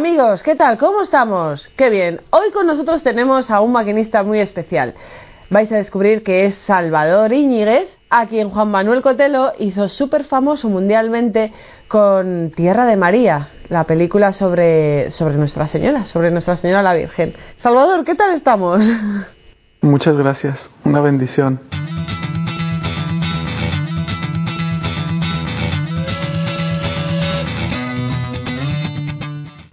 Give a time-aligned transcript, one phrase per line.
[0.00, 0.78] Amigos, ¿qué tal?
[0.78, 1.68] ¿Cómo estamos?
[1.76, 2.22] Qué bien.
[2.30, 4.94] Hoy con nosotros tenemos a un maquinista muy especial.
[5.50, 10.70] Vais a descubrir que es Salvador Iñiguez, a quien Juan Manuel Cotelo hizo súper famoso
[10.70, 11.52] mundialmente
[11.86, 17.34] con Tierra de María, la película sobre, sobre Nuestra Señora, sobre Nuestra Señora la Virgen.
[17.58, 18.90] Salvador, ¿qué tal estamos?
[19.82, 21.60] Muchas gracias, una bendición.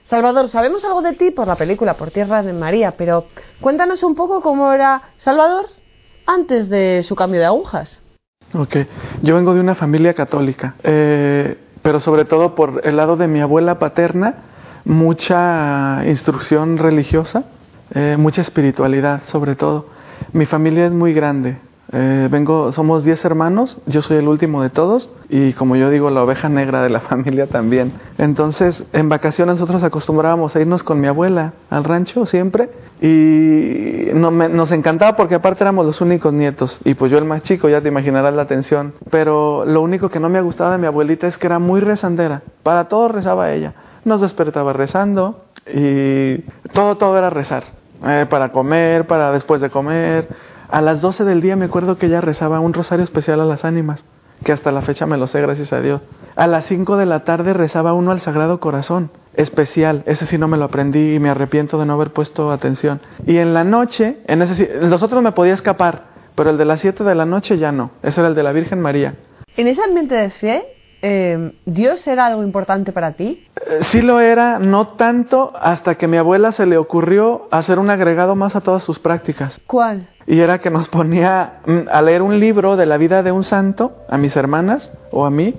[0.07, 3.25] Salvador, sabemos algo de ti por la película Por Tierra de María, pero
[3.59, 5.65] cuéntanos un poco cómo era Salvador
[6.25, 8.01] antes de su cambio de agujas.
[8.53, 8.77] Ok,
[9.21, 13.41] yo vengo de una familia católica, eh, pero sobre todo por el lado de mi
[13.41, 14.45] abuela paterna,
[14.85, 17.43] mucha instrucción religiosa,
[17.93, 19.87] eh, mucha espiritualidad sobre todo.
[20.31, 21.57] Mi familia es muy grande,
[21.93, 26.09] eh, vengo, somos 10 hermanos, yo soy el último de todos y como yo digo,
[26.09, 27.93] la oveja negra de la familia también.
[28.17, 32.69] Entonces, en vacaciones nosotros acostumbrábamos a irnos con mi abuela al rancho siempre
[33.01, 37.69] y nos encantaba porque aparte éramos los únicos nietos y pues yo el más chico,
[37.69, 38.93] ya te imaginarás la atención.
[39.09, 42.41] Pero lo único que no me gustaba de mi abuelita es que era muy rezandera,
[42.63, 43.73] para todo rezaba ella.
[44.03, 46.37] Nos despertaba rezando y
[46.73, 47.63] todo, todo era rezar.
[48.05, 50.27] Eh, para comer, para después de comer
[50.69, 53.65] a las 12 del día me acuerdo que ella rezaba un rosario especial a las
[53.65, 54.03] ánimas,
[54.43, 56.01] que hasta la fecha me lo sé, gracias a Dios.
[56.35, 60.03] A las 5 de la tarde rezaba uno al Sagrado Corazón, especial.
[60.05, 63.01] Ese sí no me lo aprendí y me arrepiento de no haber puesto atención.
[63.25, 66.03] Y en la noche, en ese los otros me podía escapar,
[66.35, 67.91] pero el de las 7 de la noche ya no.
[68.03, 69.15] Ese era el de la Virgen María.
[69.55, 73.45] En ese ambiente de fe, eh, ¿Dios era algo importante para ti?
[73.55, 77.79] Eh, sí lo era, no tanto hasta que a mi abuela se le ocurrió hacer
[77.79, 79.59] un agregado más a todas sus prácticas.
[79.67, 80.09] ¿Cuál?
[80.25, 83.43] Y era que nos ponía mm, a leer un libro de la vida de un
[83.43, 85.55] santo, a mis hermanas o a mí.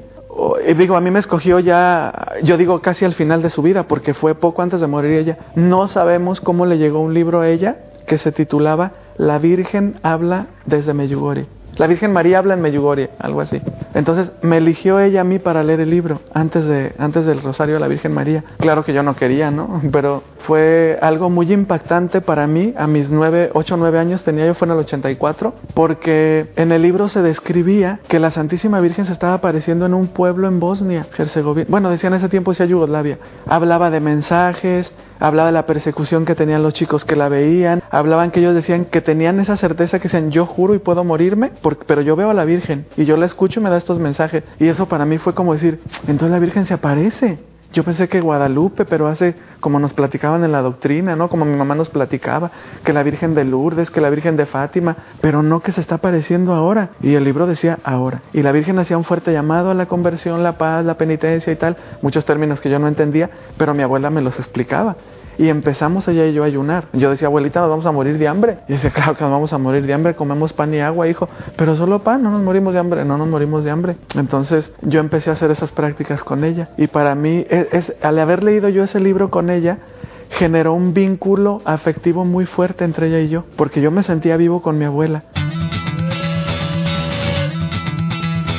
[0.69, 2.13] y digo, a mí me escogió ya,
[2.43, 5.39] yo digo casi al final de su vida, porque fue poco antes de morir ella.
[5.55, 10.47] No sabemos cómo le llegó un libro a ella que se titulaba La Virgen habla
[10.67, 11.47] desde Meyugori.
[11.79, 13.63] La Virgen María habla en Meyugori, algo así.
[13.95, 17.75] Entonces me eligió ella a mí para leer el libro antes, de, antes del Rosario
[17.75, 18.43] de la Virgen María.
[18.59, 19.81] Claro que yo no quería, ¿no?
[19.93, 22.75] Pero fue algo muy impactante para mí.
[22.77, 26.83] A mis nueve, ocho, nueve años tenía yo, fue en el 84, porque en el
[26.83, 31.07] libro se describía que la Santísima Virgen se estaba apareciendo en un pueblo en Bosnia,
[31.17, 31.67] Herzegovina.
[31.69, 33.19] Bueno, decían en ese tiempo decía Yugoslavia.
[33.47, 38.31] Hablaba de mensajes, hablaba de la persecución que tenían los chicos que la veían, hablaban
[38.31, 42.01] que ellos decían que tenían esa certeza que decían yo juro y puedo morirme, pero
[42.01, 44.45] yo veo a la Virgen y yo la escucho y me da estos mensajes.
[44.59, 47.39] Y eso para mí fue como decir, entonces la Virgen se aparece.
[47.71, 51.29] Yo pensé que Guadalupe, pero hace como nos platicaban en la doctrina, ¿no?
[51.29, 52.51] Como mi mamá nos platicaba,
[52.83, 55.97] que la Virgen de Lourdes, que la Virgen de Fátima, pero no que se está
[55.97, 56.91] apareciendo ahora.
[57.03, 58.23] Y el libro decía ahora.
[58.33, 61.57] Y la Virgen hacía un fuerte llamado a la conversión, la paz, la penitencia y
[61.57, 63.29] tal, muchos términos que yo no entendía,
[63.59, 64.97] pero mi abuela me los explicaba.
[65.39, 66.87] Y empezamos ella y yo a ayunar.
[66.93, 68.59] Yo decía, abuelita, nos vamos a morir de hambre.
[68.69, 71.29] Y dice, claro que nos vamos a morir de hambre, comemos pan y agua, hijo.
[71.57, 73.97] Pero solo pan, no nos morimos de hambre, no nos morimos de hambre.
[74.17, 76.71] Entonces yo empecé a hacer esas prácticas con ella.
[76.77, 77.69] Y para mí, e,
[78.03, 79.79] al haber leído yo ese libro con ella,
[80.31, 84.61] generó un vínculo afectivo muy fuerte entre ella y yo, porque yo me sentía vivo
[84.61, 85.23] con mi abuela.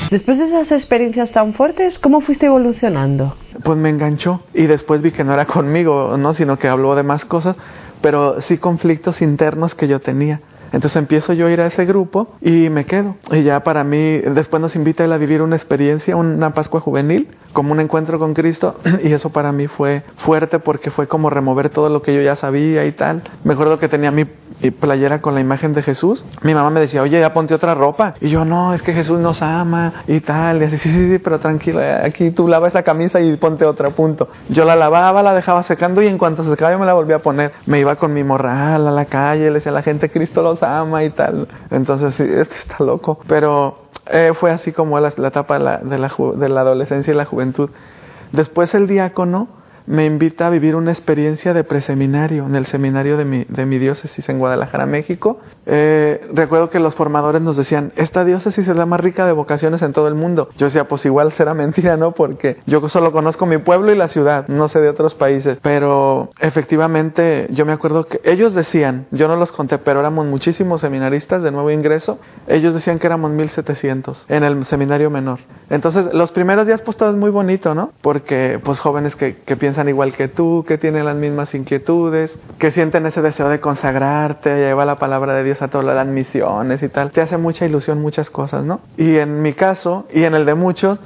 [0.09, 3.35] Después de esas experiencias tan fuertes, ¿cómo fuiste evolucionando?
[3.63, 7.03] Pues me enganchó y después vi que no era conmigo, no, sino que habló de
[7.03, 7.55] más cosas,
[8.01, 10.39] pero sí conflictos internos que yo tenía.
[10.71, 13.15] Entonces empiezo yo a ir a ese grupo y me quedo.
[13.31, 17.27] Y ya para mí, después nos invita él a vivir una experiencia, una Pascua juvenil,
[17.53, 18.75] como un encuentro con Cristo.
[19.03, 22.35] Y eso para mí fue fuerte porque fue como remover todo lo que yo ya
[22.35, 23.23] sabía y tal.
[23.43, 24.25] Me acuerdo que tenía mi
[24.79, 26.23] playera con la imagen de Jesús.
[26.43, 28.15] Mi mamá me decía, oye, ya ponte otra ropa.
[28.19, 30.61] Y yo, no, es que Jesús nos ama y tal.
[30.61, 33.91] Y así, sí, sí, sí, pero tranquila, aquí tú lava esa camisa y ponte otra,
[33.91, 34.29] punto.
[34.49, 37.17] Yo la lavaba, la dejaba secando y en cuanto se secaba yo me la volvía
[37.17, 37.53] a poner.
[37.65, 40.58] Me iba con mi morral a la calle, le decía a la gente, Cristo los
[40.63, 41.47] ama y tal.
[41.71, 43.19] Entonces, sí, este está loco.
[43.27, 47.17] Pero eh, fue así como la, etapa de la, de, la, de la adolescencia y
[47.17, 47.69] la juventud.
[48.31, 53.25] Después el diácono me invita a vivir una experiencia de preseminario en el seminario de
[53.25, 55.39] mi, de mi diócesis en Guadalajara, México.
[55.65, 59.81] Eh, recuerdo que los formadores nos decían, esta diócesis es la más rica de vocaciones
[59.81, 60.49] en todo el mundo.
[60.57, 62.11] Yo decía, pues igual será mentira, ¿no?
[62.11, 65.57] Porque yo solo conozco mi pueblo y la ciudad, no sé de otros países.
[65.61, 70.81] Pero efectivamente, yo me acuerdo que ellos decían, yo no los conté, pero éramos muchísimos
[70.81, 72.19] seminaristas de nuevo ingreso.
[72.47, 75.39] Ellos decían que éramos 1700 en el seminario menor.
[75.69, 77.91] Entonces, los primeros días, pues todo es muy bonito, ¿no?
[78.01, 82.71] Porque, pues jóvenes que, que piensan igual que tú, que tienen las mismas inquietudes, que
[82.71, 86.89] sienten ese deseo de consagrarte, llevar la palabra de Dios a todas las misiones y
[86.89, 87.11] tal.
[87.11, 88.81] Te hace mucha ilusión muchas cosas, ¿no?
[88.97, 90.99] Y en mi caso, y en el de muchos,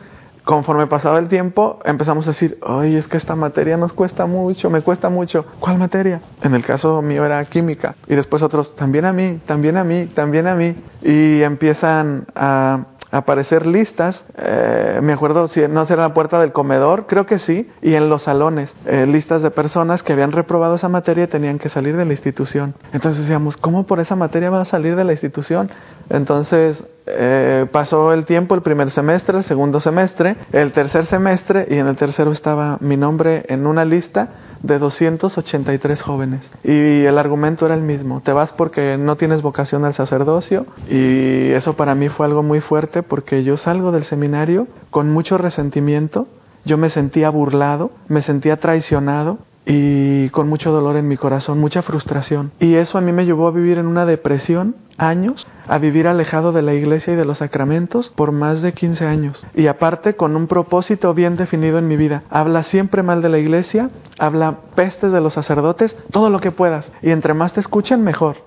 [0.44, 4.70] Conforme pasaba el tiempo, empezamos a decir, ay, es que esta materia nos cuesta mucho,
[4.70, 5.46] me cuesta mucho.
[5.62, 6.20] ¿Cuál materia?
[6.42, 7.96] En el caso mío era química.
[8.08, 10.76] Y después otros, también a mí, también a mí, también a mí.
[11.02, 17.06] Y empiezan a aparecer listas, eh, me acuerdo si no será la puerta del comedor,
[17.06, 20.90] creo que sí, y en los salones, eh, listas de personas que habían reprobado esa
[20.90, 22.74] materia y tenían que salir de la institución.
[22.92, 25.70] Entonces decíamos, ¿cómo por esa materia va a salir de la institución?
[26.10, 31.76] Entonces eh, pasó el tiempo, el primer semestre, el segundo semestre, el tercer semestre y
[31.76, 36.50] en el tercero estaba mi nombre en una lista de 283 jóvenes.
[36.64, 41.52] Y el argumento era el mismo, te vas porque no tienes vocación al sacerdocio y
[41.52, 46.28] eso para mí fue algo muy fuerte porque yo salgo del seminario con mucho resentimiento,
[46.66, 51.82] yo me sentía burlado, me sentía traicionado y con mucho dolor en mi corazón, mucha
[51.82, 52.52] frustración.
[52.60, 56.52] Y eso a mí me llevó a vivir en una depresión años, a vivir alejado
[56.52, 59.46] de la iglesia y de los sacramentos por más de 15 años.
[59.54, 62.24] Y aparte con un propósito bien definido en mi vida.
[62.30, 63.90] Habla siempre mal de la iglesia,
[64.20, 66.92] habla pestes de los sacerdotes, todo lo que puedas.
[67.02, 68.38] Y entre más te escuchen, mejor.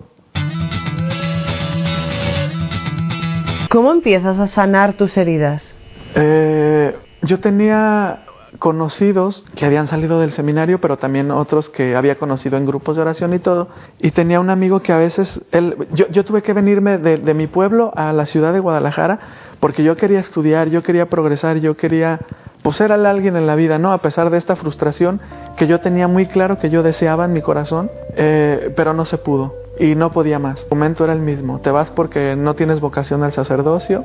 [3.70, 5.74] ¿Cómo empiezas a sanar tus heridas?
[6.14, 8.22] Eh, yo tenía
[8.58, 13.02] conocidos que habían salido del seminario, pero también otros que había conocido en grupos de
[13.02, 13.68] oración y todo.
[13.98, 17.34] Y tenía un amigo que a veces, él, yo, yo tuve que venirme de, de,
[17.34, 19.18] mi pueblo a la ciudad de Guadalajara
[19.60, 22.20] porque yo quería estudiar, yo quería progresar, yo quería
[22.62, 23.92] pues, ser alguien en la vida, ¿no?
[23.92, 25.20] A pesar de esta frustración
[25.56, 29.18] que yo tenía muy claro que yo deseaba en mi corazón, eh, pero no se
[29.18, 30.62] pudo y no podía más.
[30.64, 34.04] El momento era el mismo, te vas porque no tienes vocación al sacerdocio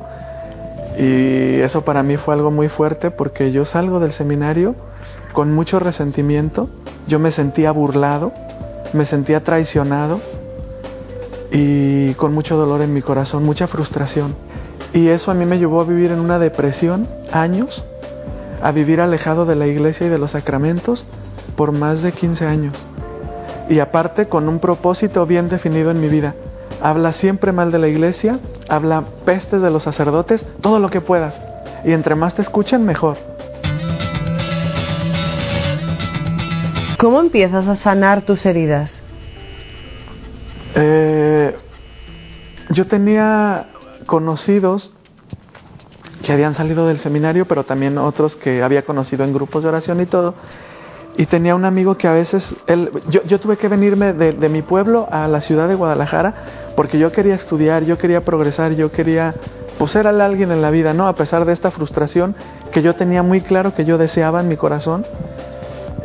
[1.02, 4.76] y eso para mí fue algo muy fuerte porque yo salgo del seminario
[5.34, 6.70] con mucho resentimiento,
[7.08, 8.32] yo me sentía burlado,
[8.94, 10.22] me sentía traicionado
[11.52, 14.36] y con mucho dolor en mi corazón, mucha frustración.
[14.94, 17.84] Y eso a mí me llevó a vivir en una depresión años,
[18.62, 21.04] a vivir alejado de la iglesia y de los sacramentos
[21.56, 22.78] por más de 15 años.
[23.70, 26.36] Y aparte con un propósito bien definido en mi vida,
[26.82, 31.40] habla siempre mal de la iglesia, habla pestes de los sacerdotes, todo lo que puedas.
[31.86, 33.18] Y entre más te escuchen, mejor.
[37.00, 39.02] ¿Cómo empiezas a sanar tus heridas?
[40.76, 41.56] Eh,
[42.70, 43.68] yo tenía
[44.06, 44.92] conocidos
[46.24, 50.02] que habían salido del seminario, pero también otros que había conocido en grupos de oración
[50.02, 50.36] y todo.
[51.18, 54.50] Y tenía un amigo que a veces, él, yo, yo tuve que venirme de, de,
[54.50, 56.34] mi pueblo a la ciudad de Guadalajara
[56.76, 59.36] porque yo quería estudiar, yo quería progresar, yo quería
[59.78, 61.08] pues ser alguien en la vida, ¿no?
[61.08, 62.36] A pesar de esta frustración
[62.72, 65.06] que yo tenía muy claro que yo deseaba en mi corazón,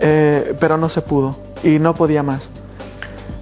[0.00, 2.48] eh, pero no se pudo y no podía más.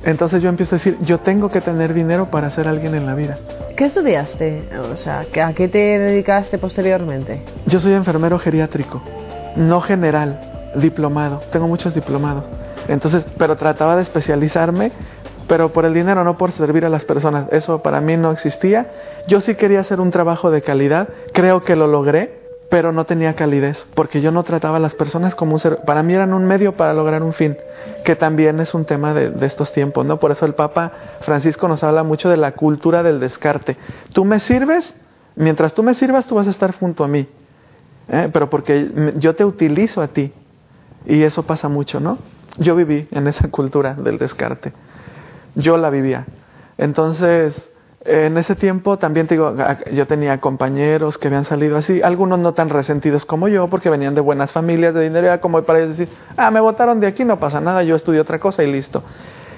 [0.05, 3.14] Entonces yo empiezo a decir, yo tengo que tener dinero para ser alguien en la
[3.14, 3.38] vida.
[3.75, 4.69] ¿Qué estudiaste?
[4.93, 7.43] O sea, ¿a qué te dedicaste posteriormente?
[7.66, 9.02] Yo soy enfermero geriátrico,
[9.56, 12.44] no general diplomado, tengo muchos diplomados.
[12.88, 14.93] Entonces, pero trataba de especializarme,
[15.49, 17.49] pero por el dinero, no por servir a las personas.
[17.53, 18.91] Eso para mí no existía.
[19.26, 22.44] Yo sí quería hacer un trabajo de calidad, creo que lo logré,
[22.75, 26.03] pero no tenía calidez, porque yo no trataba a las personas como un ser, para
[26.03, 27.56] mí eran un medio para lograr un fin,
[28.05, 30.19] que también es un tema de, estos tiempos, ¿no?
[30.19, 30.91] Por eso el Papa
[31.21, 33.76] Francisco nos habla mucho de la cultura del descarte.
[34.12, 34.95] Tú me sirves,
[35.37, 37.28] mientras tú me sirvas, tú vas a estar junto a mí,
[38.09, 38.28] ¿eh?
[38.33, 40.33] pero porque yo te utilizo a ti,
[41.06, 42.18] y eso pasa mucho, ¿no?
[42.58, 44.73] Yo viví en esa cultura del descarte.
[45.54, 46.26] Yo la vivía.
[46.78, 47.70] Entonces,
[48.04, 49.54] en ese tiempo también te digo,
[49.92, 54.14] yo tenía compañeros que habían salido así, algunos no tan resentidos como yo, porque venían
[54.14, 57.25] de buenas familias, de dinero, era como para ellos decir, ah, me votaron de aquí,
[57.25, 59.02] no pasa nada, yo estudié otra cosa y listo.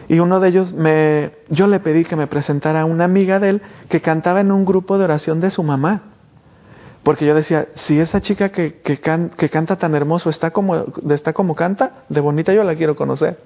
[0.08, 3.48] Y uno de ellos me, yo le pedí que me presentara a una amiga de
[3.48, 6.02] él que cantaba en un grupo de oración de su mamá.
[7.06, 10.86] Porque yo decía, si esa chica que, que, can, que, canta tan hermoso está como,
[11.08, 13.38] está como canta, de bonita yo la quiero conocer.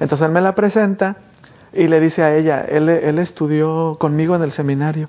[0.00, 1.14] Entonces él me la presenta
[1.72, 5.08] y le dice a ella, él, él estudió conmigo en el seminario.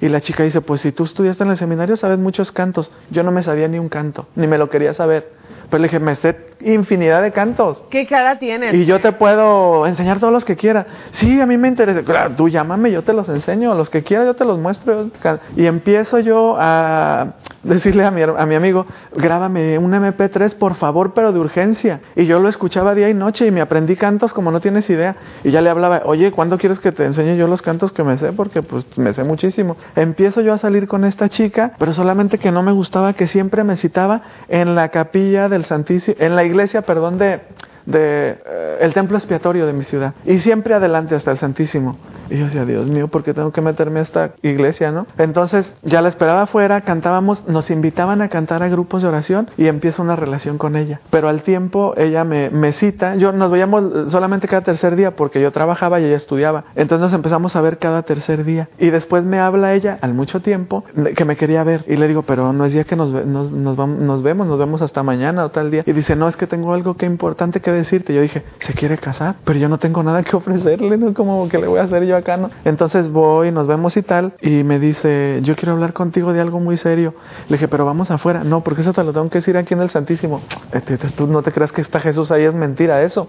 [0.00, 2.90] Y la chica dice, pues si tú estudiaste en el seminario sabes muchos cantos.
[3.10, 5.28] Yo no me sabía ni un canto, ni me lo quería saber.
[5.68, 7.82] Pues le dije, me sé infinidad de cantos.
[7.90, 8.74] ¿Qué cara tienes?
[8.74, 10.86] Y yo te puedo enseñar todos los que quiera.
[11.12, 12.02] Sí, a mí me interesa.
[12.02, 13.74] Claro, tú llámame, yo te los enseño.
[13.74, 15.10] Los que quiera, yo te los muestro.
[15.56, 21.12] Y empiezo yo a decirle a mi, a mi amigo, grábame un MP3, por favor,
[21.14, 22.00] pero de urgencia.
[22.16, 25.16] Y yo lo escuchaba día y noche y me aprendí cantos como no tienes idea.
[25.44, 28.16] Y ya le hablaba, oye, ¿cuándo quieres que te enseñe yo los cantos que me
[28.18, 28.32] sé?
[28.32, 29.76] Porque pues me sé muchísimo.
[29.96, 33.64] Empiezo yo a salir con esta chica, pero solamente que no me gustaba que siempre
[33.64, 37.40] me citaba en la capilla del Santísimo, en la iglesia, perdón, de,
[37.86, 40.14] de eh, el templo expiatorio de mi ciudad.
[40.24, 41.96] Y siempre adelante hasta el Santísimo.
[42.30, 45.06] Y yo decía, Dios mío, ¿por qué tengo que meterme a esta iglesia, no?
[45.18, 49.66] Entonces ya la esperaba afuera, cantábamos, nos invitaban a cantar a grupos de oración y
[49.66, 51.00] empiezo una relación con ella.
[51.10, 55.40] Pero al tiempo ella me, me cita, yo nos veíamos solamente cada tercer día porque
[55.40, 56.64] yo trabajaba y ella estudiaba.
[56.76, 58.68] Entonces nos empezamos a ver cada tercer día.
[58.78, 60.84] Y después me habla ella al mucho tiempo
[61.16, 61.84] que me quería ver.
[61.88, 64.82] Y le digo, pero no es día que nos, nos, vamos, nos vemos, nos vemos
[64.82, 65.82] hasta mañana o tal día.
[65.86, 68.14] Y dice, no, es que tengo algo que importante que decirte.
[68.14, 69.36] Yo dije, ¿se quiere casar?
[69.44, 71.12] Pero yo no tengo nada que ofrecerle, ¿no?
[71.14, 72.19] Como que le voy a hacer yo
[72.64, 74.34] Entonces voy, nos vemos y tal.
[74.40, 77.14] Y me dice, yo quiero hablar contigo de algo muy serio.
[77.48, 78.44] Le dije, pero vamos afuera.
[78.44, 80.40] No, porque eso te lo tengo que decir aquí en el Santísimo.
[80.72, 83.28] Este, tú no te creas que está Jesús ahí, es mentira eso.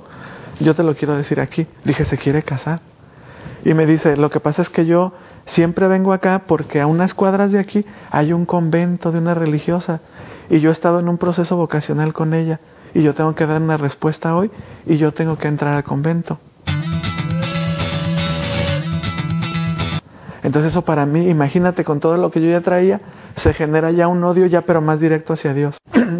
[0.59, 1.67] Yo te lo quiero decir aquí.
[1.83, 2.81] Dije, ¿se quiere casar?
[3.63, 5.13] Y me dice, lo que pasa es que yo
[5.45, 10.01] siempre vengo acá porque a unas cuadras de aquí hay un convento de una religiosa
[10.49, 12.59] y yo he estado en un proceso vocacional con ella
[12.93, 14.51] y yo tengo que dar una respuesta hoy
[14.85, 16.39] y yo tengo que entrar al convento.
[20.51, 22.99] Entonces eso para mí, imagínate con todo lo que yo ya traía,
[23.37, 25.77] se genera ya un odio ya pero más directo hacia Dios.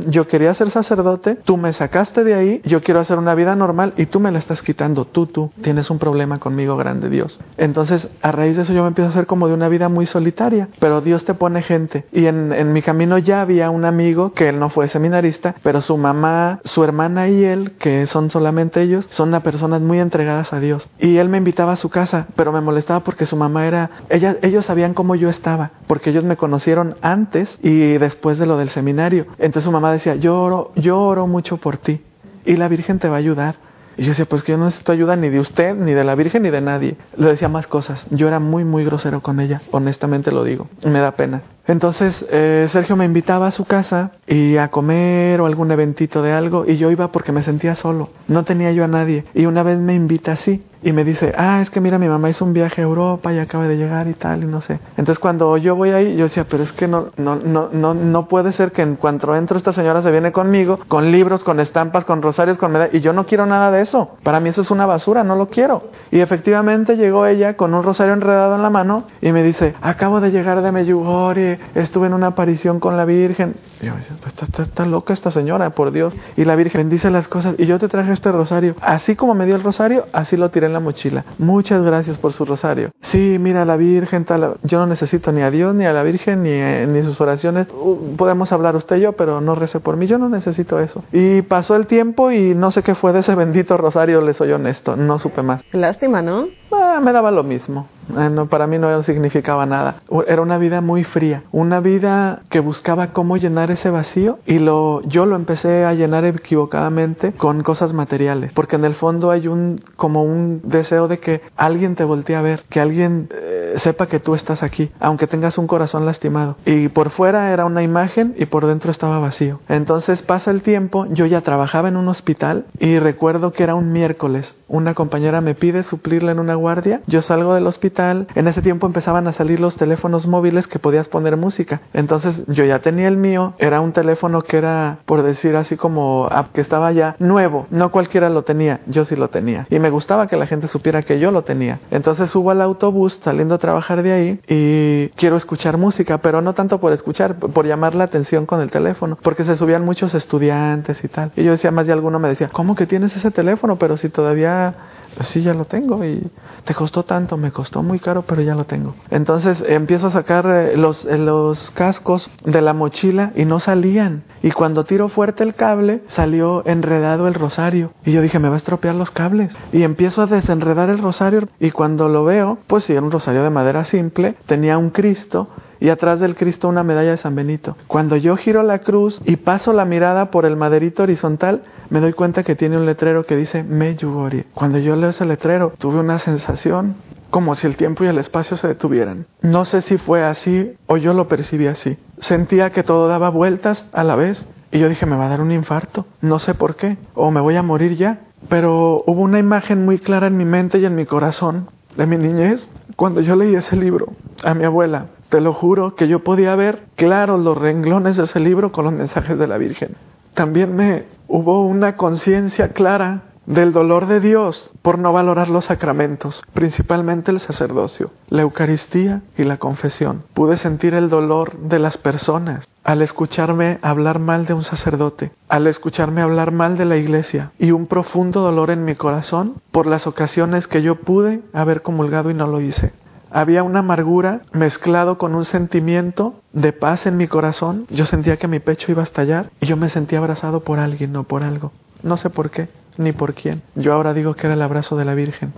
[0.08, 3.94] Yo quería ser sacerdote, tú me sacaste de ahí, yo quiero hacer una vida normal
[3.98, 7.40] y tú me la estás quitando, tú, tú, tienes un problema conmigo grande Dios.
[7.58, 10.06] Entonces a raíz de eso yo me empiezo a hacer como de una vida muy
[10.06, 12.06] solitaria, pero Dios te pone gente.
[12.12, 15.82] Y en, en mi camino ya había un amigo que él no fue seminarista, pero
[15.82, 20.54] su mamá, su hermana y él, que son solamente ellos, son una personas muy entregadas
[20.54, 20.90] a Dios.
[21.00, 24.66] Y él me invitaba a su casa, pero me molestaba porque su mamá era, ellos
[24.66, 29.26] sabían cómo yo estaba, porque ellos me conocieron antes y después de lo del seminario.
[29.38, 32.02] Entonces su mamá decía, yo oro, yo oro mucho por ti
[32.46, 33.56] y la Virgen te va a ayudar.
[33.98, 36.16] Y yo decía, pues que yo no necesito ayuda ni de usted, ni de la
[36.16, 36.96] Virgen, ni de nadie.
[37.18, 38.08] Le decía más cosas.
[38.10, 40.68] Yo era muy, muy grosero con ella, honestamente lo digo.
[40.84, 41.42] Me da pena.
[41.68, 46.32] Entonces eh, Sergio me invitaba a su casa y a comer o algún eventito de
[46.32, 48.10] algo y yo iba porque me sentía solo.
[48.28, 49.26] No tenía yo a nadie.
[49.34, 52.30] Y una vez me invita así y me dice, ah, es que mira, mi mamá
[52.30, 54.80] hizo un viaje a Europa y acaba de llegar y tal, y no sé.
[54.98, 58.28] Entonces cuando yo voy ahí, yo decía, pero es que no, no, no, no, no
[58.28, 62.06] puede ser que en cuanto entro esta señora se viene conmigo, con libros, con estampas,
[62.06, 64.12] con rosarios, con medallas, y yo no quiero nada de eso.
[64.24, 65.84] Para mí eso es una basura, no lo quiero.
[66.12, 70.20] Y efectivamente llegó ella con un rosario enredado en la mano y me dice, acabo
[70.20, 73.56] de llegar de Medjugorje, estuve en una aparición con la Virgen.
[73.82, 76.14] Y yo decía, está, está, está loca esta señora, por Dios.
[76.36, 78.76] Y la Virgen bendice las cosas y yo te traje este rosario.
[78.82, 81.26] Así como me dio el rosario, así lo tiré en la mochila.
[81.38, 82.92] Muchas gracias por su rosario.
[83.02, 86.44] Sí, mira, la Virgen, tal, yo no necesito ni a Dios, ni a la Virgen,
[86.44, 87.68] ni, eh, ni sus oraciones.
[87.72, 90.08] Uh, podemos hablar usted y yo, pero no rece por mí.
[90.08, 91.04] Yo no necesito eso.
[91.12, 94.52] Y pasó el tiempo y no sé qué fue de ese bendito rosario, le soy
[94.52, 94.96] honesto.
[94.96, 95.64] No supe más.
[95.72, 96.48] Lástima, ¿no?
[96.72, 97.88] Ah, me daba lo mismo.
[98.18, 100.02] Eh, no, para mí no significaba nada.
[100.28, 105.02] Era una vida muy fría, una vida que buscaba cómo llenar ese vacío y lo,
[105.04, 109.82] yo lo empecé a llenar equivocadamente con cosas materiales, porque en el fondo hay un
[109.96, 114.20] como un deseo de que alguien te voltee a ver, que alguien eh, sepa que
[114.20, 116.58] tú estás aquí, aunque tengas un corazón lastimado.
[116.66, 119.60] Y por fuera era una imagen y por dentro estaba vacío.
[119.70, 123.92] Entonces pasa el tiempo, yo ya trabajaba en un hospital y recuerdo que era un
[123.92, 124.56] miércoles.
[124.68, 128.88] Una compañera me pide suplirle en una guardia, yo salgo del hospital, en ese tiempo
[128.88, 131.82] empezaban a salir los teléfonos móviles que podías poner música.
[131.94, 136.30] Entonces yo ya tenía el mío, era un teléfono que era, por decir así como,
[136.54, 139.68] que estaba ya nuevo, no cualquiera lo tenía, yo sí lo tenía.
[139.70, 141.80] Y me gustaba que la gente supiera que yo lo tenía.
[141.92, 146.80] Entonces subo al autobús saliendo trabajar de ahí y quiero escuchar música, pero no tanto
[146.82, 151.08] por escuchar, por llamar la atención con el teléfono, porque se subían muchos estudiantes y
[151.08, 151.32] tal.
[151.38, 153.78] Y yo decía, más de alguno me decía, ¿cómo que tienes ese teléfono?
[153.78, 154.74] Pero si todavía
[155.22, 156.30] sí, ya lo tengo y
[156.66, 158.96] te costó tanto, me costó muy caro, pero ya lo tengo.
[159.10, 164.24] Entonces empiezo a sacar eh, los, eh, los cascos de la mochila y no salían.
[164.44, 167.92] Y cuando tiro fuerte el cable, salió enredado el rosario.
[168.06, 169.56] Y yo dije, me va a estropear los cables.
[169.72, 173.44] Y empiezo a desenredar el rosario y cuando lo veo, pues sí, era un rosario
[173.44, 175.50] de madera simple, tenía un Cristo
[175.82, 177.76] y atrás del Cristo una medalla de San Benito.
[177.88, 182.14] Cuando yo giro la cruz y paso la mirada por el maderito horizontal, me doy
[182.14, 184.46] cuenta que tiene un letrero que dice Meyugori.
[184.54, 186.96] Cuando yo leo ese letrero, tuve una sensación
[187.32, 189.26] como si el tiempo y el espacio se detuvieran.
[189.42, 191.98] No sé si fue así o yo lo percibí así.
[192.20, 195.42] Sentía que todo daba vueltas a la vez y yo dije, me va a dar
[195.42, 196.06] un infarto.
[196.22, 196.98] No sé por qué.
[197.16, 198.20] O me voy a morir ya.
[198.50, 202.18] Pero hubo una imagen muy clara en mi mente y en mi corazón de mi
[202.18, 206.54] niñez cuando yo leí ese libro a mi abuela te lo juro que yo podía
[206.56, 209.96] ver claro los renglones de ese libro con los mensajes de la Virgen.
[210.34, 216.44] También me hubo una conciencia clara del dolor de Dios por no valorar los sacramentos,
[216.54, 220.24] principalmente el sacerdocio, la Eucaristía y la confesión.
[220.34, 225.66] Pude sentir el dolor de las personas al escucharme hablar mal de un sacerdote, al
[225.66, 230.08] escucharme hablar mal de la iglesia y un profundo dolor en mi corazón por las
[230.08, 232.92] ocasiones que yo pude haber comulgado y no lo hice.
[233.34, 237.86] Había una amargura mezclado con un sentimiento de paz en mi corazón.
[237.90, 241.14] Yo sentía que mi pecho iba a estallar y yo me sentía abrazado por alguien,
[241.14, 241.72] no por algo.
[242.04, 243.62] No sé por qué, ni por quién.
[243.76, 245.54] Yo ahora digo que era el abrazo de la Virgen.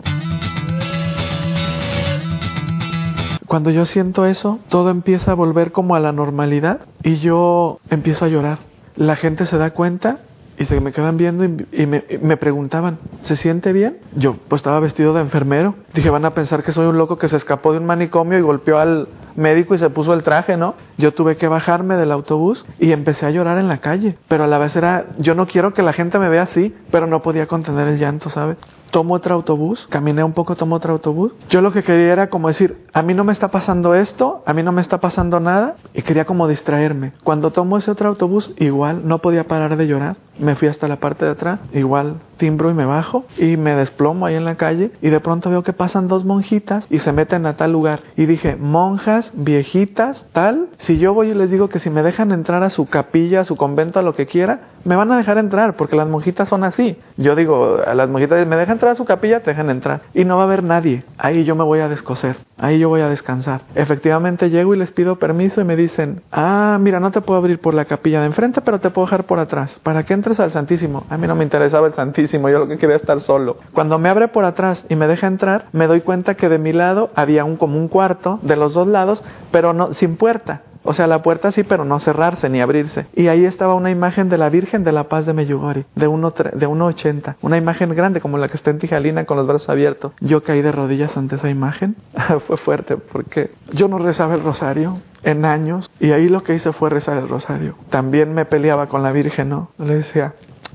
[3.47, 8.25] Cuando yo siento eso, todo empieza a volver como a la normalidad y yo empiezo
[8.25, 8.59] a llorar.
[8.95, 10.19] La gente se da cuenta
[10.57, 13.97] y se me quedan viendo y, me, me, preguntaban, ¿se siente bien?
[14.15, 15.75] Yo pues estaba vestido de enfermero.
[15.93, 18.41] Dije, van a pensar que soy un loco que se escapó de un manicomio y
[18.41, 20.75] golpeó al médico y se puso el traje, ¿no?
[20.97, 24.15] Yo tuve que bajarme del autobús y empecé a llorar en la calle.
[24.27, 27.07] Pero a la vez era, yo no quiero que la gente me vea así, pero
[27.07, 28.57] no podía contener el llanto, ¿sabes?
[28.93, 31.33] Tomo otro autobús, caminé un poco, tomo otro autobús.
[31.49, 34.53] Yo lo que quería era como decir, a mí no me está pasando esto, a
[34.53, 37.13] mí no me está pasando nada, y quería como distraerme.
[37.23, 40.17] Cuando tomo ese otro autobús, igual no podía parar de llorar.
[40.37, 44.25] Me fui hasta la parte de atrás, igual timbro y me bajo y me desplomo
[44.25, 47.45] ahí en la calle y de pronto veo que pasan dos monjitas y se meten
[47.45, 48.01] a tal lugar.
[48.15, 52.31] Y dije, monjas, viejitas, tal, si yo voy y les digo que si me dejan
[52.31, 55.37] entrar a su capilla, a su convento, a lo que quiera, me van a dejar
[55.37, 56.97] entrar porque las monjitas son así.
[57.17, 60.01] Yo digo, a las monjitas, me dejan entrar su capilla, te dejan entrar.
[60.13, 61.03] Y no va a haber nadie.
[61.17, 62.35] Ahí yo me voy a descoser.
[62.57, 63.61] Ahí yo voy a descansar.
[63.75, 67.59] Efectivamente llego y les pido permiso y me dicen, ah, mira, no te puedo abrir
[67.59, 69.79] por la capilla de enfrente, pero te puedo dejar por atrás.
[69.83, 71.05] Para que entres al Santísimo.
[71.09, 73.55] A mí no me interesaba el Santísimo, yo lo que quería estar solo.
[73.71, 76.73] Cuando me abre por atrás y me deja entrar, me doy cuenta que de mi
[76.73, 80.61] lado había un como un cuarto de los dos lados, pero no sin puerta.
[80.83, 83.05] O sea, la puerta sí, pero no cerrarse ni abrirse.
[83.15, 87.23] Y ahí estaba una imagen de la Virgen de la Paz de Meyugori, de 1,80.
[87.23, 90.11] De una imagen grande como la que está en Tijalina con los brazos abiertos.
[90.19, 91.95] Yo caí de rodillas ante esa imagen.
[92.47, 96.73] fue fuerte porque yo no rezaba el rosario en años y ahí lo que hice
[96.73, 97.75] fue rezar el rosario.
[97.89, 99.69] También me peleaba con la Virgen, ¿no?
[99.77, 100.33] Le decía,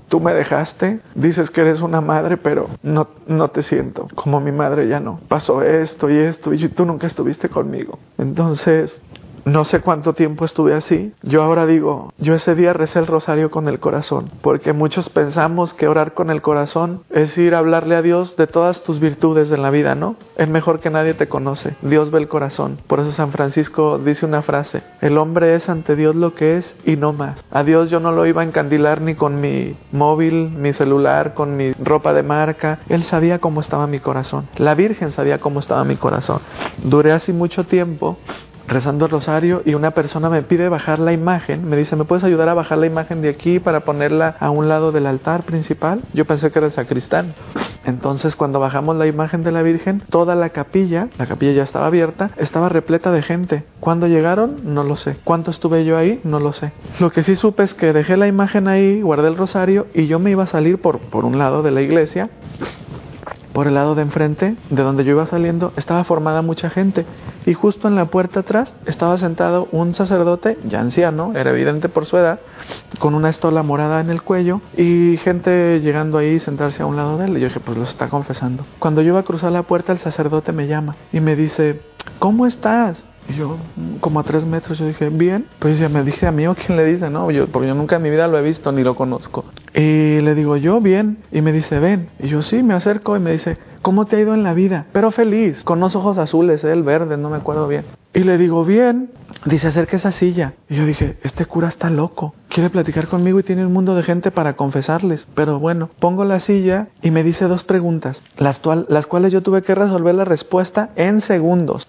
[0.09, 4.53] tú me dejaste, dices que eres una madre, pero no, no te siento como mi
[4.53, 5.21] madre ya no.
[5.29, 7.99] Pasó esto y esto y tú nunca estuviste conmigo.
[8.17, 8.99] Entonces,
[9.45, 11.13] no sé cuánto tiempo estuve así.
[11.23, 15.75] Yo ahora digo, yo ese día recé el rosario con el corazón, porque muchos pensamos
[15.75, 19.51] que orar con el corazón es ir a hablarle a Dios de todas tus virtudes
[19.53, 20.17] en la vida, ¿no?
[20.37, 21.77] Es mejor que nadie te conoce.
[21.83, 22.79] Dios ve el corazón.
[22.87, 26.77] Por eso San Francisco dice una frase, el hombre es ante Dios lo que es
[26.85, 27.45] y no más.
[27.51, 31.57] A Dios yo no lo iba a encandilar ni con mi móvil, mi celular, con
[31.57, 32.81] mi ropa de marca.
[32.89, 34.49] Él sabía cómo estaba mi corazón.
[34.57, 36.41] La Virgen sabía cómo estaba mi corazón.
[36.83, 38.19] Duré así mucho tiempo
[38.69, 42.23] rezando el rosario y una persona me pide bajar la imagen, me dice, ¿me puedes
[42.23, 46.03] ayudar a bajar la imagen de aquí para ponerla a un lado del altar principal?
[46.13, 47.35] Yo pensé que era el sacristán.
[47.85, 51.87] Entonces cuando bajamos la imagen de la Virgen, toda la capilla, la capilla ya estaba
[51.87, 53.65] abierta, estaba repleta de gente.
[53.81, 54.75] ¿Cuándo llegaron?
[54.75, 55.17] No lo sé.
[55.25, 56.21] ¿Cuánto estuve yo ahí?
[56.23, 56.73] No lo sé.
[57.01, 60.19] Lo que sí supe es que dejé la imagen ahí, guardé el rosario y yo
[60.19, 62.29] me iba a salir por, por un lado de la iglesia
[63.59, 67.05] por el lado de enfrente, de donde yo iba saliendo, estaba formada mucha gente
[67.45, 72.07] y justo en la puerta atrás estaba sentado un sacerdote, ya anciano, era evidente por
[72.07, 72.39] su edad,
[73.01, 77.19] con una estola morada en el cuello y gente llegando ahí sentarse a un lado
[77.19, 77.37] de él.
[77.37, 78.65] Y yo dije, pues lo está confesando.
[78.79, 81.81] Cuando yo iba a cruzar la puerta, el sacerdote me llama y me dice,
[82.21, 83.05] ¿cómo estás?
[83.29, 83.57] Y yo,
[83.99, 85.47] como a tres metros, yo dije, bien.
[85.59, 87.27] Pues ya me dije a mí o quién le dice, ¿no?
[87.51, 89.45] Porque yo nunca en mi vida lo he visto ni lo conozco.
[89.79, 91.19] Y le digo, yo, bien.
[91.31, 92.09] Y me dice, ven.
[92.19, 94.87] Y yo, sí, me acerco y me dice, ¿cómo te ha ido en la vida?
[94.91, 97.85] Pero feliz, con los ojos azules, el verde, no me acuerdo bien.
[98.13, 99.11] Y le digo, bien.
[99.45, 100.55] Dice, acerca esa silla.
[100.69, 102.35] Y yo dije, este cura está loco.
[102.49, 105.29] Quiere platicar conmigo y tiene un mundo de gente para confesarles.
[105.37, 109.63] Pero bueno, pongo la silla y me dice dos preguntas, las, las cuales yo tuve
[109.63, 111.87] que resolver la respuesta en segundos.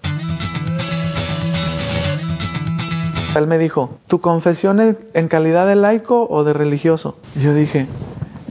[3.34, 7.16] Él me dijo, ¿tu confesión es en calidad de laico o de religioso?
[7.36, 7.86] Y yo dije,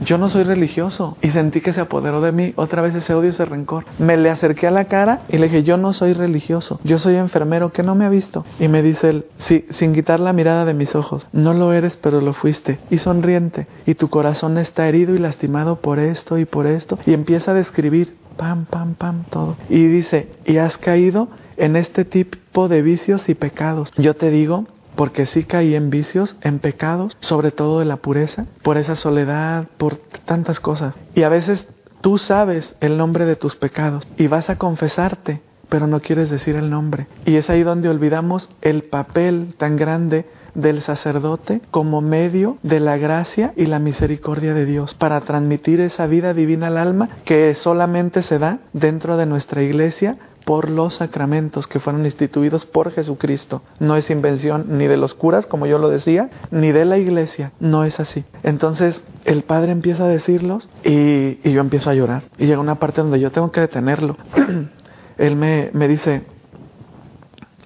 [0.04, 1.16] yo no soy religioso.
[1.20, 3.84] Y sentí que se apoderó de mí otra vez ese odio, ese rencor.
[3.98, 6.80] Me le acerqué a la cara y le dije, yo no soy religioso.
[6.84, 8.44] Yo soy enfermero que no me ha visto.
[8.58, 11.26] Y me dice él, sí, sin quitar la mirada de mis ojos.
[11.32, 12.78] No lo eres, pero lo fuiste.
[12.90, 13.66] Y sonriente.
[13.86, 16.98] Y tu corazón está herido y lastimado por esto y por esto.
[17.04, 19.56] Y empieza a describir, pam, pam, pam, todo.
[19.68, 23.92] Y dice, y has caído en este tipo de vicios y pecados.
[23.98, 28.46] Yo te digo, porque sí caí en vicios, en pecados, sobre todo de la pureza,
[28.62, 30.94] por esa soledad, por tantas cosas.
[31.14, 31.68] Y a veces
[32.00, 36.56] tú sabes el nombre de tus pecados y vas a confesarte, pero no quieres decir
[36.56, 37.08] el nombre.
[37.26, 40.24] Y es ahí donde olvidamos el papel tan grande
[40.54, 46.06] del sacerdote como medio de la gracia y la misericordia de Dios para transmitir esa
[46.06, 51.66] vida divina al alma que solamente se da dentro de nuestra iglesia por los sacramentos
[51.66, 53.62] que fueron instituidos por Jesucristo.
[53.78, 57.52] No es invención ni de los curas, como yo lo decía, ni de la iglesia.
[57.60, 58.24] No es así.
[58.42, 62.24] Entonces el Padre empieza a decirlos y, yo empiezo a llorar.
[62.38, 64.16] Y llega una parte donde yo tengo que detenerlo.
[65.18, 66.22] Él me, me dice,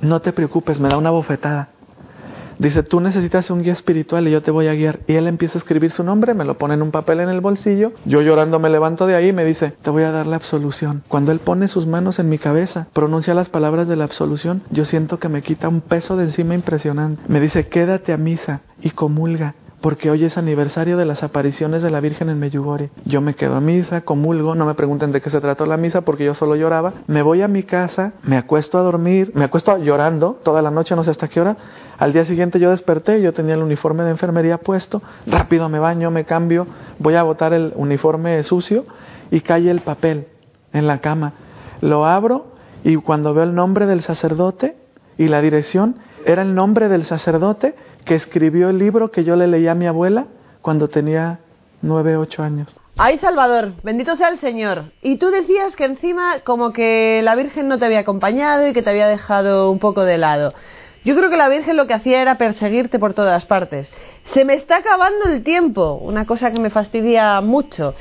[0.00, 1.68] no te preocupes, me da una bofetada.
[2.58, 5.00] Dice, tú necesitas un guía espiritual y yo te voy a guiar.
[5.06, 7.40] Y él empieza a escribir su nombre, me lo pone en un papel en el
[7.40, 7.92] bolsillo.
[8.04, 11.02] Yo llorando me levanto de ahí y me dice, te voy a dar la absolución.
[11.08, 14.84] Cuando él pone sus manos en mi cabeza, pronuncia las palabras de la absolución, yo
[14.84, 17.22] siento que me quita un peso de encima impresionante.
[17.28, 19.54] Me dice, quédate a misa y comulga
[19.84, 22.88] porque hoy es aniversario de las apariciones de la Virgen en Meyugori.
[23.04, 26.00] Yo me quedo a misa, comulgo, no me pregunten de qué se trató la misa
[26.00, 26.94] porque yo solo lloraba.
[27.06, 30.96] Me voy a mi casa, me acuesto a dormir, me acuesto llorando toda la noche,
[30.96, 31.58] no sé hasta qué hora.
[31.98, 36.10] Al día siguiente yo desperté, yo tenía el uniforme de enfermería puesto, rápido me baño,
[36.10, 36.66] me cambio,
[36.98, 38.86] voy a botar el uniforme sucio
[39.30, 40.28] y cae el papel
[40.72, 41.34] en la cama.
[41.82, 42.46] Lo abro
[42.84, 44.76] y cuando veo el nombre del sacerdote
[45.18, 49.46] y la dirección, era el nombre del sacerdote que escribió el libro que yo le
[49.46, 50.26] leí a mi abuela
[50.62, 51.40] cuando tenía
[51.82, 52.68] nueve, ocho años.
[52.96, 54.92] Ay, Salvador, bendito sea el Señor.
[55.02, 58.82] Y tú decías que encima como que la Virgen no te había acompañado y que
[58.82, 60.54] te había dejado un poco de lado.
[61.04, 63.92] Yo creo que la Virgen lo que hacía era perseguirte por todas partes.
[64.32, 67.94] Se me está acabando el tiempo, una cosa que me fastidia mucho.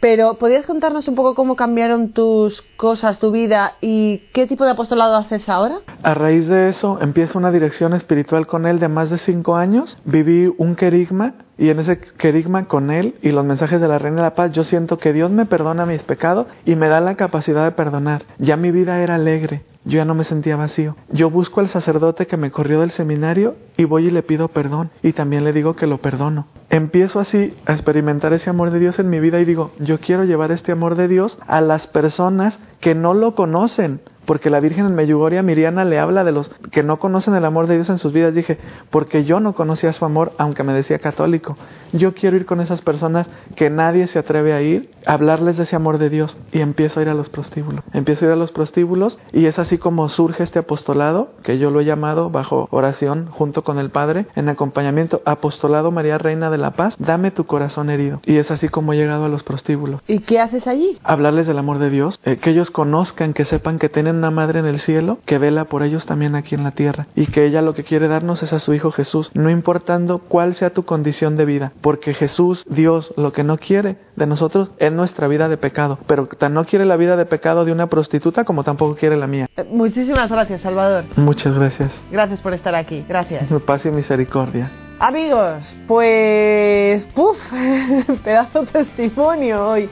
[0.00, 4.70] Pero, ¿podrías contarnos un poco cómo cambiaron tus cosas, tu vida y qué tipo de
[4.70, 5.80] apostolado haces ahora?
[6.02, 9.98] A raíz de eso, empiezo una dirección espiritual con él de más de cinco años.
[10.04, 14.18] Viví un querigma y en ese querigma con él y los mensajes de la Reina
[14.18, 17.16] de la Paz, yo siento que Dios me perdona mis pecados y me da la
[17.16, 18.22] capacidad de perdonar.
[18.38, 20.94] Ya mi vida era alegre, yo ya no me sentía vacío.
[21.10, 24.90] Yo busco al sacerdote que me corrió del seminario y voy y le pido perdón
[25.02, 26.46] y también le digo que lo perdono.
[26.70, 30.22] Empiezo así a experimentar ese amor de Dios en mi vida y digo, yo quiero
[30.22, 34.84] llevar este amor de Dios a las personas que no lo conocen porque la Virgen
[34.84, 37.96] en Meyugoria Miriana le habla de los que no conocen el amor de Dios en
[37.96, 38.34] sus vidas.
[38.34, 38.58] Dije,
[38.90, 41.56] porque yo no conocía su amor, aunque me decía católico.
[41.92, 45.76] Yo quiero ir con esas personas que nadie se atreve a ir, hablarles de ese
[45.76, 47.84] amor de Dios y empiezo a ir a los prostíbulos.
[47.92, 51.70] Empiezo a ir a los prostíbulos y es así como surge este apostolado, que yo
[51.70, 56.58] lo he llamado bajo oración junto con el Padre, en acompañamiento, apostolado María Reina de
[56.58, 58.20] la Paz, dame tu corazón herido.
[58.24, 60.00] Y es así como he llegado a los prostíbulos.
[60.06, 60.98] ¿Y qué haces allí?
[61.02, 64.60] Hablarles del amor de Dios, eh, que ellos conozcan, que sepan que tienen una madre
[64.60, 67.62] en el cielo que vela por ellos también aquí en la tierra y que ella
[67.62, 71.36] lo que quiere darnos es a su Hijo Jesús, no importando cuál sea tu condición
[71.36, 75.56] de vida, porque Jesús, Dios, lo que no quiere de nosotros es nuestra vida de
[75.56, 79.16] pecado, pero tan no quiere la vida de pecado de una prostituta como tampoco quiere
[79.16, 79.46] la mía.
[79.56, 81.04] Eh, muchísimas gracias, Salvador.
[81.16, 81.92] Muchas gracias.
[82.10, 83.52] Gracias por estar aquí, gracias.
[83.66, 84.70] Paz y misericordia.
[85.00, 87.38] Amigos, pues, puf,
[88.24, 89.88] pedazo testimonio hoy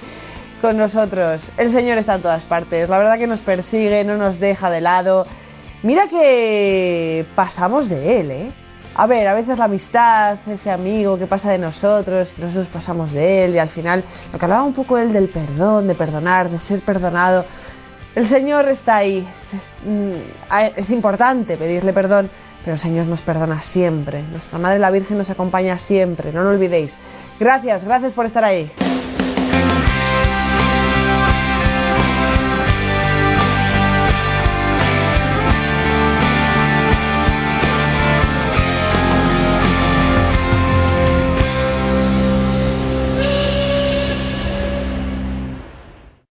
[0.61, 1.43] con nosotros.
[1.57, 2.89] El Señor está en todas partes.
[2.89, 5.27] La verdad que nos persigue, no nos deja de lado.
[5.83, 8.53] Mira que pasamos de Él, ¿eh?
[8.99, 13.45] A ver, a veces la amistad, ese amigo que pasa de nosotros, nosotros pasamos de
[13.45, 16.59] Él y al final, lo que hablaba un poco Él del perdón, de perdonar, de
[16.61, 17.45] ser perdonado.
[18.15, 19.29] El Señor está ahí.
[19.53, 22.31] Es, mm, es importante pedirle perdón,
[22.65, 24.23] pero el Señor nos perdona siempre.
[24.23, 26.97] Nuestra Madre la Virgen nos acompaña siempre, no lo olvidéis.
[27.39, 28.73] Gracias, gracias por estar ahí.